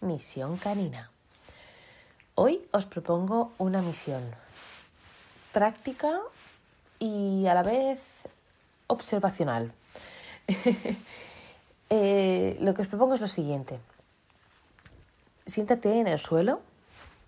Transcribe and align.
Misión 0.00 0.56
canina. 0.56 1.12
Hoy 2.34 2.66
os 2.72 2.86
propongo 2.86 3.52
una 3.58 3.82
misión 3.82 4.22
práctica 5.52 6.18
y 6.98 7.46
a 7.46 7.54
la 7.54 7.62
vez 7.62 8.00
observacional. 8.88 9.72
Eh, 11.92 12.56
lo 12.60 12.72
que 12.72 12.82
os 12.82 12.88
propongo 12.88 13.14
es 13.16 13.20
lo 13.20 13.26
siguiente. 13.26 13.80
Siéntate 15.44 15.98
en 15.98 16.06
el 16.06 16.20
suelo, 16.20 16.60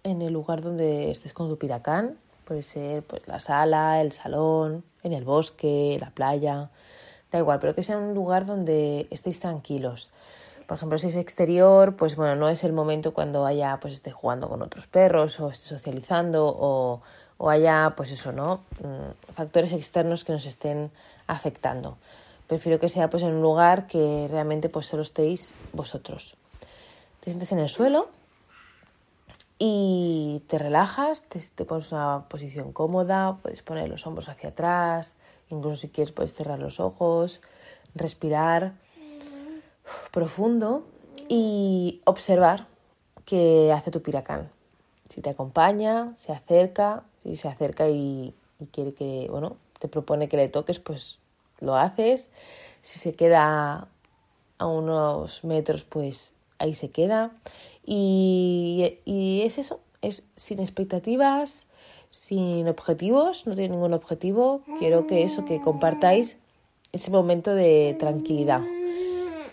en 0.05 0.23
el 0.23 0.33
lugar 0.33 0.63
donde 0.63 1.11
estés 1.11 1.33
con 1.33 1.49
tu 1.49 1.59
piracán. 1.59 2.17
Puede 2.45 2.63
ser 2.63 3.03
pues, 3.03 3.27
la 3.29 3.41
sala, 3.41 4.01
el 4.01 4.13
salón, 4.13 4.85
en 5.03 5.13
el 5.13 5.25
bosque, 5.25 5.99
la 6.01 6.11
playa, 6.11 6.71
da 7.31 7.39
igual, 7.39 7.59
pero 7.61 7.75
que 7.75 7.83
sea 7.83 7.99
un 7.99 8.15
lugar 8.15 8.47
donde 8.47 9.07
estéis 9.11 9.41
tranquilos. 9.41 10.11
Por 10.67 10.77
ejemplo, 10.77 10.99
si 10.99 11.09
es 11.09 11.17
exterior, 11.17 11.97
pues 11.97 12.17
bueno, 12.17 12.37
no 12.37 12.49
es 12.49 12.65
el 12.65 12.73
momento 12.73 13.13
cuando 13.13 13.45
haya, 13.45 13.79
pues 13.81 13.95
esté 13.95 14.11
jugando 14.11 14.49
con 14.49 14.63
otros 14.63 14.87
perros 14.87 15.39
o 15.41 15.49
esté 15.49 15.69
socializando 15.69 16.47
o, 16.47 17.03
o 17.39 17.51
haya, 17.51 17.95
pues 17.97 18.11
eso, 18.11 18.33
¿no? 18.33 18.61
Mm, 18.81 19.33
factores 19.35 19.73
externos 19.73 20.25
que 20.25 20.33
nos 20.33 20.47
estén 20.47 20.91
afectando. 21.27 21.97
Prefiero 22.47 22.79
que 22.79 22.89
sea 22.89 23.09
pues 23.09 23.23
en 23.23 23.35
un 23.35 23.43
lugar 23.43 23.87
que 23.87 24.29
realmente 24.31 24.69
pues 24.69 24.87
solo 24.87 25.03
estéis 25.03 25.55
vosotros. 25.73 26.37
Te 27.21 27.31
sientes 27.31 27.51
en 27.53 27.59
el 27.61 27.69
suelo 27.69 28.09
y 29.59 30.12
te 30.41 30.59
relajas, 30.59 31.23
te, 31.23 31.41
te 31.55 31.65
pones 31.65 31.93
una 31.93 32.27
posición 32.29 32.73
cómoda, 32.73 33.39
puedes 33.43 33.63
poner 33.63 33.89
los 33.89 34.07
hombros 34.07 34.29
hacia 34.29 34.51
atrás, 34.51 35.17
incluso 35.49 35.77
si 35.77 35.89
quieres 35.89 36.13
puedes 36.13 36.35
cerrar 36.35 36.59
los 36.59 36.81
ojos, 36.81 37.41
respirar 37.95 38.75
profundo 40.11 40.85
y 41.29 42.01
observar 42.05 42.67
qué 43.25 43.73
hace 43.73 43.91
tu 43.91 44.03
piracán. 44.03 44.51
Si 45.09 45.21
te 45.21 45.31
acompaña, 45.31 46.15
se 46.17 46.33
acerca, 46.33 47.05
si 47.23 47.37
se 47.37 47.49
acerca 47.49 47.89
y, 47.89 48.35
quiere 48.71 48.95
que, 48.95 49.27
bueno, 49.31 49.57
te 49.79 49.89
propone 49.89 50.29
que 50.29 50.37
le 50.37 50.49
toques, 50.49 50.79
pues 50.79 51.19
lo 51.61 51.77
haces. 51.77 52.31
Si 52.81 52.99
se 52.99 53.15
queda 53.15 53.89
a 54.59 54.67
unos 54.67 55.45
metros, 55.45 55.85
pues 55.85 56.35
ahí 56.59 56.75
se 56.75 56.91
queda. 56.91 57.33
Y 57.85 58.99
es 59.45 59.59
eso, 59.59 59.81
es 60.03 60.25
sin 60.37 60.61
expectativas, 60.61 61.67
sin 62.11 62.69
objetivos, 62.69 63.47
no 63.47 63.55
tiene 63.55 63.71
ningún 63.71 63.95
objetivo. 63.95 64.63
Quiero 64.79 65.07
que 65.07 65.23
eso, 65.23 65.45
que 65.45 65.61
compartáis 65.61 66.39
ese 66.93 67.11
momento 67.11 67.55
de 67.55 67.97
tranquilidad. 67.99 68.61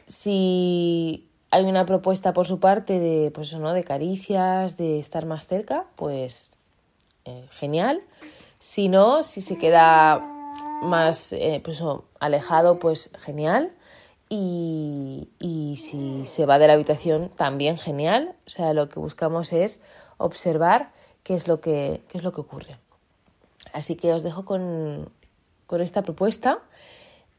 Si 0.05 1.29
hay 1.51 1.63
una 1.65 1.85
propuesta 1.85 2.33
por 2.33 2.45
su 2.45 2.59
parte 2.59 2.99
de, 2.99 3.31
pues, 3.31 3.53
¿no? 3.53 3.73
de 3.73 3.83
caricias, 3.83 4.77
de 4.77 4.99
estar 4.99 5.25
más 5.25 5.47
cerca, 5.47 5.85
pues 5.95 6.55
eh, 7.25 7.47
genial. 7.51 8.01
Si 8.59 8.89
no, 8.89 9.23
si 9.23 9.41
se 9.41 9.57
queda 9.57 10.19
más 10.83 11.33
eh, 11.33 11.61
pues, 11.63 11.81
alejado, 12.19 12.79
pues 12.79 13.11
genial. 13.17 13.71
Y, 14.29 15.27
si 15.77 16.25
se 16.25 16.45
va 16.45 16.59
de 16.59 16.67
la 16.67 16.73
habitación, 16.73 17.29
también 17.29 17.77
genial. 17.77 18.35
O 18.45 18.49
sea, 18.49 18.73
lo 18.73 18.87
que 18.89 18.99
buscamos 18.99 19.53
es 19.53 19.79
observar 20.17 20.91
qué 21.23 21.33
es 21.33 21.47
lo 21.47 21.61
que, 21.61 22.01
qué 22.09 22.17
es 22.19 22.23
lo 22.23 22.31
que 22.31 22.41
ocurre. 22.41 22.77
Así 23.73 23.95
que 23.95 24.13
os 24.13 24.23
dejo 24.23 24.45
con, 24.45 25.09
con 25.65 25.81
esta 25.81 26.03
propuesta. 26.03 26.59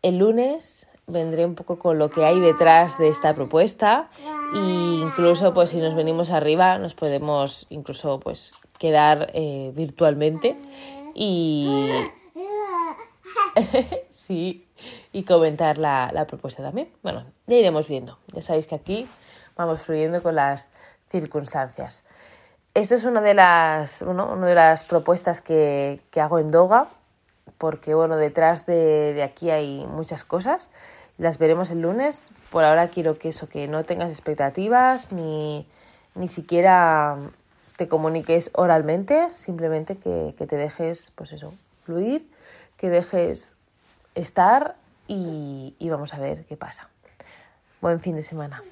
El 0.02 0.18
lunes 0.18 0.88
vendré 1.06 1.44
un 1.44 1.54
poco 1.54 1.78
con 1.78 1.98
lo 1.98 2.10
que 2.10 2.24
hay 2.24 2.40
detrás 2.40 2.98
de 2.98 3.08
esta 3.08 3.34
propuesta 3.34 4.08
e 4.54 5.00
incluso 5.02 5.52
pues 5.52 5.70
si 5.70 5.78
nos 5.78 5.94
venimos 5.94 6.30
arriba 6.30 6.78
nos 6.78 6.94
podemos 6.94 7.66
incluso 7.70 8.20
pues 8.20 8.52
quedar 8.78 9.30
eh, 9.34 9.72
virtualmente 9.74 10.56
y 11.14 11.88
sí 14.10 14.66
y 15.12 15.24
comentar 15.24 15.78
la, 15.78 16.10
la 16.12 16.26
propuesta 16.26 16.62
también. 16.62 16.88
Bueno 17.02 17.24
ya 17.46 17.56
iremos 17.56 17.88
viendo. 17.88 18.18
Ya 18.32 18.42
sabéis 18.42 18.66
que 18.66 18.74
aquí 18.74 19.08
vamos 19.56 19.82
fluyendo 19.82 20.22
con 20.22 20.34
las 20.34 20.68
circunstancias. 21.10 22.04
Esto 22.74 22.94
es 22.94 23.04
una 23.04 23.20
de 23.20 23.34
las 23.34 24.02
bueno, 24.04 24.32
una 24.32 24.46
de 24.46 24.54
las 24.54 24.88
propuestas 24.88 25.40
que, 25.40 26.00
que 26.10 26.20
hago 26.20 26.38
en 26.38 26.50
Doga 26.50 26.88
porque 27.58 27.94
bueno 27.94 28.16
detrás 28.16 28.64
de, 28.66 29.12
de 29.14 29.22
aquí 29.22 29.50
hay 29.50 29.84
muchas 29.86 30.24
cosas. 30.24 30.70
Las 31.18 31.36
veremos 31.38 31.70
el 31.70 31.82
lunes. 31.82 32.30
Por 32.50 32.64
ahora 32.64 32.88
quiero 32.88 33.18
que 33.18 33.28
eso, 33.28 33.48
que 33.48 33.68
no 33.68 33.84
tengas 33.84 34.10
expectativas 34.10 35.12
ni, 35.12 35.66
ni 36.14 36.28
siquiera 36.28 37.18
te 37.76 37.88
comuniques 37.88 38.50
oralmente, 38.54 39.28
simplemente 39.34 39.96
que, 39.96 40.34
que 40.36 40.46
te 40.46 40.56
dejes, 40.56 41.12
pues 41.14 41.32
eso, 41.32 41.54
fluir, 41.82 42.28
que 42.80 42.88
dejes 42.88 43.56
estar 44.14 44.76
y, 45.06 45.76
vamos 45.90 46.14
a 46.14 46.18
ver 46.18 46.46
qué 46.46 46.56
pasa. 46.56 46.88
Buen 47.82 48.00
fin 48.00 48.16
de 48.16 48.22
semana. 48.22 48.62